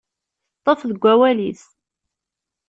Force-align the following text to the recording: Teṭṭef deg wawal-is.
Teṭṭef 0.63 0.81
deg 0.89 0.99
wawal-is. 1.03 1.63